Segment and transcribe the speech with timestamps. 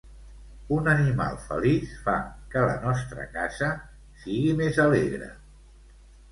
[0.77, 2.15] Un animal feliç fa
[2.55, 3.71] que la nostra casa
[4.25, 5.33] sigui més alegre.